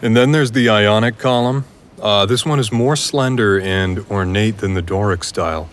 And 0.00 0.16
then 0.16 0.30
there's 0.30 0.52
the 0.52 0.68
Ionic 0.68 1.18
column. 1.18 1.64
Uh, 2.00 2.24
this 2.24 2.46
one 2.46 2.60
is 2.60 2.70
more 2.70 2.94
slender 2.94 3.58
and 3.58 3.98
ornate 4.10 4.58
than 4.58 4.74
the 4.74 4.82
Doric 4.82 5.24
style. 5.24 5.68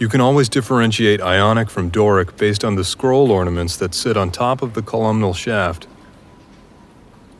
You 0.00 0.08
can 0.08 0.20
always 0.20 0.48
differentiate 0.48 1.20
Ionic 1.20 1.70
from 1.70 1.88
Doric 1.88 2.36
based 2.36 2.64
on 2.64 2.74
the 2.74 2.84
scroll 2.84 3.30
ornaments 3.30 3.76
that 3.76 3.94
sit 3.94 4.16
on 4.16 4.32
top 4.32 4.62
of 4.62 4.74
the 4.74 4.82
columnal 4.82 5.32
shaft. 5.32 5.86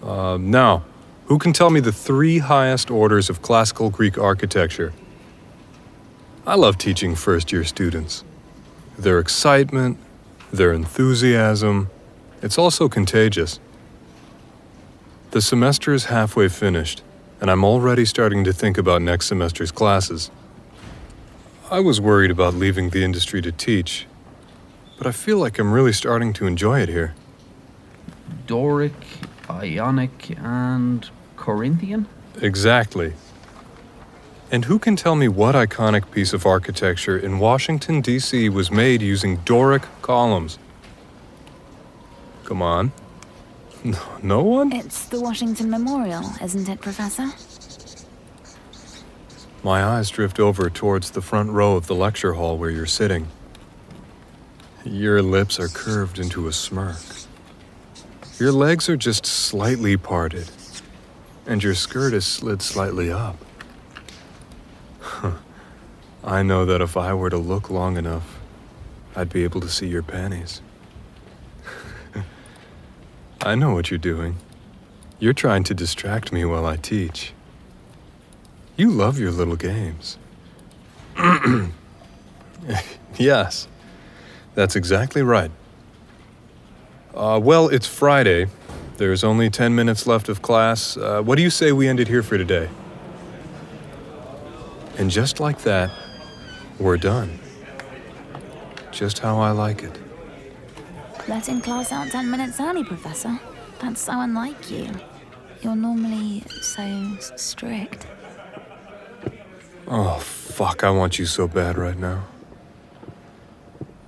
Uh, 0.02 0.38
now, 0.40 0.84
who 1.26 1.38
can 1.38 1.52
tell 1.52 1.70
me 1.70 1.80
the 1.80 1.92
three 1.92 2.38
highest 2.38 2.88
orders 2.88 3.28
of 3.28 3.42
classical 3.42 3.90
Greek 3.90 4.16
architecture? 4.16 4.92
I 6.46 6.54
love 6.54 6.78
teaching 6.78 7.16
first 7.16 7.50
year 7.50 7.64
students. 7.64 8.22
Their 8.96 9.18
excitement, 9.18 9.98
their 10.52 10.72
enthusiasm, 10.72 11.90
it's 12.42 12.58
also 12.58 12.88
contagious. 12.88 13.58
The 15.30 15.42
semester 15.42 15.92
is 15.92 16.06
halfway 16.06 16.48
finished, 16.48 17.02
and 17.38 17.50
I'm 17.50 17.62
already 17.62 18.06
starting 18.06 18.44
to 18.44 18.52
think 18.52 18.78
about 18.78 19.02
next 19.02 19.26
semester's 19.26 19.70
classes. 19.70 20.30
I 21.70 21.80
was 21.80 22.00
worried 22.00 22.30
about 22.30 22.54
leaving 22.54 22.88
the 22.88 23.04
industry 23.04 23.42
to 23.42 23.52
teach, 23.52 24.06
but 24.96 25.06
I 25.06 25.12
feel 25.12 25.36
like 25.36 25.58
I'm 25.58 25.70
really 25.70 25.92
starting 25.92 26.32
to 26.32 26.46
enjoy 26.46 26.80
it 26.80 26.88
here. 26.88 27.14
Doric, 28.46 28.94
Ionic, 29.50 30.30
and 30.38 31.10
Corinthian? 31.36 32.08
Exactly. 32.40 33.12
And 34.50 34.64
who 34.64 34.78
can 34.78 34.96
tell 34.96 35.14
me 35.14 35.28
what 35.28 35.54
iconic 35.54 36.10
piece 36.10 36.32
of 36.32 36.46
architecture 36.46 37.18
in 37.18 37.38
Washington, 37.38 38.00
D.C. 38.00 38.48
was 38.48 38.70
made 38.70 39.02
using 39.02 39.36
Doric 39.44 39.82
columns? 40.00 40.58
Come 42.44 42.62
on. 42.62 42.92
No, 44.22 44.42
one? 44.42 44.72
It's 44.72 45.06
the 45.06 45.20
Washington 45.20 45.70
Memorial, 45.70 46.24
isn't 46.42 46.68
it, 46.68 46.80
Professor? 46.80 47.30
My 49.62 49.84
eyes 49.84 50.10
drift 50.10 50.40
over 50.40 50.68
towards 50.68 51.12
the 51.12 51.22
front 51.22 51.50
row 51.50 51.76
of 51.76 51.86
the 51.86 51.94
lecture 51.94 52.34
hall 52.34 52.58
where 52.58 52.70
you're 52.70 52.86
sitting. 52.86 53.28
Your 54.84 55.22
lips 55.22 55.60
are 55.60 55.68
curved 55.68 56.18
into 56.18 56.48
a 56.48 56.52
smirk. 56.52 56.96
Your 58.38 58.52
legs 58.52 58.88
are 58.88 58.96
just 58.96 59.26
slightly 59.26 59.96
parted, 59.96 60.50
and 61.46 61.62
your 61.62 61.74
skirt 61.74 62.14
is 62.14 62.24
slid 62.24 62.62
slightly 62.62 63.10
up. 63.10 63.36
I 66.24 66.42
know 66.42 66.64
that 66.64 66.80
if 66.80 66.96
I 66.96 67.14
were 67.14 67.30
to 67.30 67.38
look 67.38 67.70
long 67.70 67.96
enough, 67.96 68.38
I'd 69.14 69.30
be 69.30 69.44
able 69.44 69.60
to 69.60 69.68
see 69.68 69.88
your 69.88 70.02
panties. 70.02 70.62
I 73.40 73.54
know 73.54 73.72
what 73.72 73.90
you're 73.90 73.98
doing. 73.98 74.36
You're 75.20 75.32
trying 75.32 75.62
to 75.64 75.74
distract 75.74 76.32
me 76.32 76.44
while 76.44 76.66
I 76.66 76.76
teach. 76.76 77.32
You 78.76 78.90
love 78.90 79.18
your 79.18 79.30
little 79.30 79.56
games. 79.56 80.18
yes, 83.16 83.68
that's 84.54 84.76
exactly 84.76 85.22
right. 85.22 85.50
Uh, 87.14 87.40
well, 87.42 87.68
it's 87.68 87.86
Friday. 87.86 88.46
There's 88.96 89.22
only 89.22 89.50
10 89.50 89.74
minutes 89.74 90.06
left 90.06 90.28
of 90.28 90.42
class. 90.42 90.96
Uh, 90.96 91.22
what 91.22 91.36
do 91.36 91.42
you 91.42 91.50
say 91.50 91.70
we 91.70 91.86
end 91.86 92.00
it 92.00 92.08
here 92.08 92.22
for 92.24 92.38
today? 92.38 92.68
And 94.96 95.10
just 95.10 95.38
like 95.38 95.62
that, 95.62 95.92
we're 96.80 96.96
done. 96.96 97.38
Just 98.90 99.20
how 99.20 99.38
I 99.38 99.52
like 99.52 99.84
it. 99.84 99.96
Letting 101.28 101.60
class 101.60 101.92
out 101.92 102.08
10 102.08 102.30
minutes 102.30 102.58
early, 102.58 102.82
Professor. 102.82 103.38
That's 103.80 104.00
so 104.00 104.18
unlike 104.18 104.70
you. 104.70 104.88
You're 105.60 105.76
normally 105.76 106.42
so 106.62 107.16
strict. 107.36 108.06
Oh, 109.86 110.18
fuck, 110.20 110.82
I 110.84 110.90
want 110.90 111.18
you 111.18 111.26
so 111.26 111.46
bad 111.46 111.76
right 111.76 111.98
now. 111.98 112.24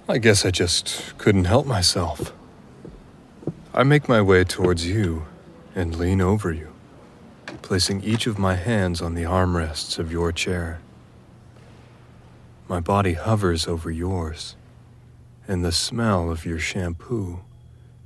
I 0.08 0.16
guess 0.16 0.46
I 0.46 0.50
just 0.50 1.16
couldn't 1.18 1.44
help 1.44 1.66
myself. 1.66 2.32
I 3.74 3.82
make 3.82 4.08
my 4.08 4.22
way 4.22 4.42
towards 4.42 4.86
you 4.86 5.26
and 5.74 5.94
lean 5.96 6.22
over 6.22 6.50
you, 6.50 6.72
placing 7.60 8.02
each 8.02 8.26
of 8.26 8.38
my 8.38 8.54
hands 8.54 9.02
on 9.02 9.14
the 9.14 9.24
armrests 9.24 9.98
of 9.98 10.10
your 10.10 10.32
chair. 10.32 10.80
My 12.66 12.80
body 12.80 13.12
hovers 13.12 13.68
over 13.68 13.90
yours, 13.90 14.56
and 15.50 15.64
the 15.64 15.72
smell 15.72 16.30
of 16.30 16.46
your 16.46 16.60
shampoo 16.60 17.40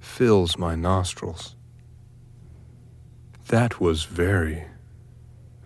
fills 0.00 0.56
my 0.56 0.74
nostrils. 0.74 1.54
That 3.48 3.78
was 3.78 4.04
very 4.04 4.64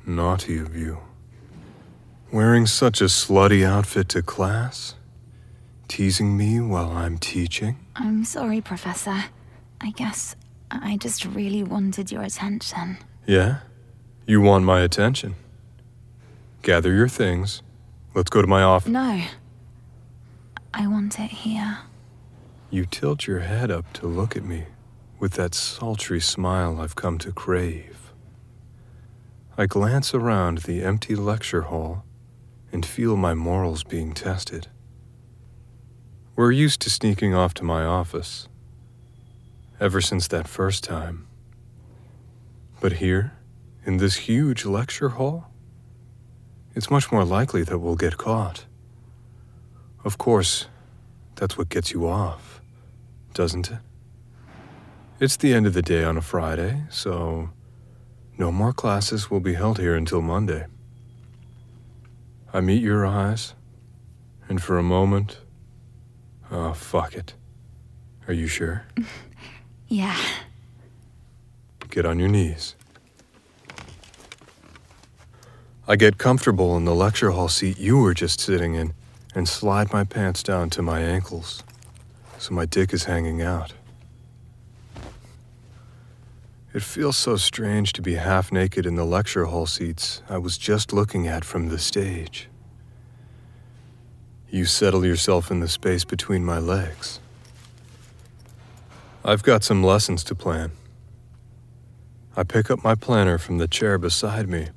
naughty 0.04 0.58
of 0.58 0.74
you. 0.74 0.98
Wearing 2.32 2.66
such 2.66 3.00
a 3.00 3.04
slutty 3.04 3.64
outfit 3.64 4.08
to 4.08 4.22
class? 4.22 4.96
Teasing 5.86 6.36
me 6.36 6.60
while 6.60 6.90
I'm 6.90 7.16
teaching? 7.16 7.76
I'm 7.94 8.24
sorry, 8.24 8.60
Professor. 8.60 9.26
I 9.80 9.92
guess 9.92 10.34
I 10.72 10.96
just 10.96 11.24
really 11.26 11.62
wanted 11.62 12.10
your 12.10 12.22
attention. 12.22 12.98
Yeah? 13.24 13.58
You 14.26 14.40
want 14.40 14.64
my 14.64 14.80
attention? 14.80 15.36
Gather 16.62 16.92
your 16.92 17.08
things. 17.08 17.62
Let's 18.14 18.30
go 18.30 18.42
to 18.42 18.48
my 18.48 18.62
office. 18.62 18.90
No. 18.90 19.22
I 20.74 20.86
want 20.86 21.18
it 21.18 21.30
here. 21.30 21.78
You 22.70 22.84
tilt 22.84 23.26
your 23.26 23.40
head 23.40 23.70
up 23.70 23.92
to 23.94 24.06
look 24.06 24.36
at 24.36 24.44
me 24.44 24.66
with 25.18 25.32
that 25.32 25.54
sultry 25.54 26.20
smile 26.20 26.80
I've 26.80 26.94
come 26.94 27.18
to 27.18 27.32
crave. 27.32 28.12
I 29.56 29.66
glance 29.66 30.14
around 30.14 30.58
the 30.58 30.82
empty 30.82 31.16
lecture 31.16 31.62
hall 31.62 32.04
and 32.70 32.84
feel 32.84 33.16
my 33.16 33.34
morals 33.34 33.82
being 33.82 34.12
tested. 34.12 34.68
We're 36.36 36.52
used 36.52 36.80
to 36.82 36.90
sneaking 36.90 37.34
off 37.34 37.54
to 37.54 37.64
my 37.64 37.84
office, 37.84 38.48
ever 39.80 40.00
since 40.00 40.28
that 40.28 40.46
first 40.46 40.84
time. 40.84 41.26
But 42.80 42.94
here, 42.94 43.32
in 43.84 43.96
this 43.96 44.16
huge 44.16 44.64
lecture 44.64 45.08
hall, 45.10 45.50
it's 46.76 46.90
much 46.90 47.10
more 47.10 47.24
likely 47.24 47.64
that 47.64 47.78
we'll 47.78 47.96
get 47.96 48.18
caught. 48.18 48.66
Of 50.04 50.18
course, 50.18 50.66
that's 51.34 51.58
what 51.58 51.68
gets 51.68 51.92
you 51.92 52.08
off, 52.08 52.60
doesn't 53.34 53.70
it? 53.70 53.78
It's 55.20 55.36
the 55.36 55.52
end 55.52 55.66
of 55.66 55.74
the 55.74 55.82
day 55.82 56.04
on 56.04 56.16
a 56.16 56.20
Friday, 56.20 56.82
so 56.90 57.50
no 58.36 58.52
more 58.52 58.72
classes 58.72 59.30
will 59.30 59.40
be 59.40 59.54
held 59.54 59.78
here 59.78 59.96
until 59.96 60.22
Monday. 60.22 60.66
I 62.52 62.60
meet 62.60 62.82
your 62.82 63.04
eyes, 63.04 63.54
and 64.48 64.62
for 64.62 64.78
a 64.78 64.82
moment, 64.82 65.38
oh, 66.50 66.72
fuck 66.72 67.14
it. 67.14 67.34
Are 68.26 68.34
you 68.34 68.46
sure? 68.46 68.86
Yeah. 69.90 70.18
Get 71.88 72.04
on 72.04 72.18
your 72.18 72.28
knees. 72.28 72.74
I 75.86 75.96
get 75.96 76.18
comfortable 76.18 76.76
in 76.76 76.84
the 76.84 76.94
lecture 76.94 77.30
hall 77.30 77.48
seat 77.48 77.78
you 77.78 77.96
were 77.96 78.12
just 78.12 78.38
sitting 78.38 78.74
in 78.74 78.92
and 79.38 79.48
slide 79.48 79.92
my 79.92 80.02
pants 80.02 80.42
down 80.42 80.68
to 80.68 80.82
my 80.82 80.98
ankles 80.98 81.62
so 82.38 82.52
my 82.52 82.66
dick 82.66 82.92
is 82.92 83.04
hanging 83.04 83.40
out. 83.40 83.72
It 86.74 86.82
feels 86.82 87.16
so 87.16 87.36
strange 87.36 87.92
to 87.92 88.02
be 88.02 88.16
half 88.16 88.50
naked 88.50 88.84
in 88.84 88.96
the 88.96 89.04
lecture 89.04 89.44
hall 89.44 89.66
seats 89.66 90.22
I 90.28 90.38
was 90.38 90.58
just 90.58 90.92
looking 90.92 91.28
at 91.28 91.44
from 91.44 91.68
the 91.68 91.78
stage. 91.78 92.48
You 94.50 94.64
settle 94.64 95.06
yourself 95.06 95.52
in 95.52 95.60
the 95.60 95.68
space 95.68 96.04
between 96.04 96.44
my 96.44 96.58
legs. 96.58 97.20
I've 99.24 99.44
got 99.44 99.62
some 99.62 99.84
lessons 99.84 100.24
to 100.24 100.34
plan. 100.34 100.72
I 102.36 102.42
pick 102.42 102.72
up 102.72 102.82
my 102.82 102.96
planner 102.96 103.38
from 103.38 103.58
the 103.58 103.68
chair 103.68 103.98
beside 103.98 104.48
me 104.48 104.70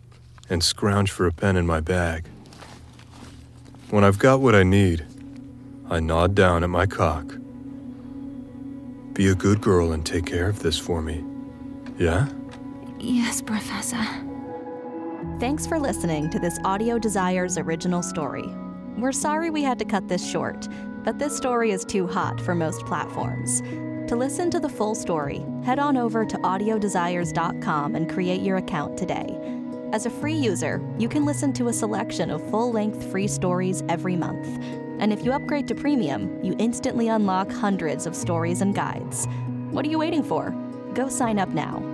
and 0.52 0.64
scrounge 0.64 1.10
for 1.10 1.26
a 1.26 1.32
pen 1.32 1.58
in 1.58 1.66
my 1.66 1.80
bag. 1.80 2.26
When 3.92 4.06
I've 4.06 4.20
got 4.20 4.40
what 4.40 4.56
I 4.56 4.64
need, 4.64 5.06
I 5.90 6.00
nod 6.00 6.34
down 6.34 6.64
at 6.64 6.70
my 6.70 6.86
cock. 6.86 7.36
Be 9.12 9.28
a 9.28 9.36
good 9.36 9.60
girl 9.60 9.92
and 9.92 10.06
take 10.06 10.26
care 10.26 10.48
of 10.48 10.60
this 10.60 10.80
for 10.80 11.02
me. 11.02 11.22
Yeah? 11.98 12.30
Yes, 13.00 13.42
Professor. 13.42 14.02
Thanks 15.42 15.68
for 15.68 15.78
listening 15.78 16.30
to 16.30 16.40
this 16.40 16.58
Audio 16.64 16.98
Desires 16.98 17.58
original 17.58 18.02
story. 18.02 18.48
We're 18.98 19.12
sorry 19.12 19.50
we 19.50 19.62
had 19.62 19.78
to 19.80 19.86
cut 19.86 20.08
this 20.08 20.26
short, 20.26 20.70
but 21.04 21.20
this 21.20 21.36
story 21.36 21.72
is 21.72 21.84
too 21.84 22.08
hot 22.08 22.40
for 22.40 22.56
most 22.56 22.86
platforms. 22.86 23.60
To 24.08 24.16
listen 24.16 24.50
to 24.52 24.60
the 24.62 24.70
full 24.70 24.96
story, 24.96 25.44
head 25.66 25.80
on 25.80 25.98
over 25.98 26.24
to 26.24 26.38
audiodesires.com 26.38 27.96
and 27.96 28.10
create 28.10 28.42
your 28.42 28.56
account 28.56 28.98
today. 28.98 29.61
As 29.92 30.06
a 30.06 30.10
free 30.10 30.34
user, 30.36 30.82
you 30.98 31.10
can 31.10 31.26
listen 31.26 31.52
to 31.54 31.68
a 31.68 31.74
selection 31.74 32.32
of 32.32 32.50
full 32.50 32.72
length 32.72 33.12
free 33.12 33.28
stories 33.28 33.84
every 33.90 34.16
month. 34.16 34.48
And 35.00 35.12
if 35.12 35.26
you 35.26 35.34
upgrade 35.34 35.68
to 35.68 35.76
premium, 35.76 36.42
you 36.42 36.56
instantly 36.60 37.10
unlock 37.10 37.52
hundreds 37.52 38.06
of 38.06 38.16
stories 38.16 38.62
and 38.62 38.74
guides. 38.74 39.28
What 39.70 39.86
are 39.86 39.90
you 39.90 40.00
waiting 40.00 40.24
for? 40.24 40.52
Go 40.94 41.10
sign 41.10 41.40
up 41.40 41.50
now 41.50 41.91